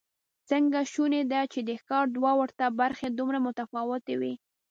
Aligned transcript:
څنګه 0.49 0.79
شونې 0.91 1.21
ده 1.31 1.41
چې 1.53 1.59
د 1.69 1.71
ښار 1.83 2.05
دوه 2.17 2.31
ورته 2.39 2.65
برخې 2.79 3.07
دومره 3.11 3.37
متفاوتې 3.47 4.15
وي؟ 4.19 4.33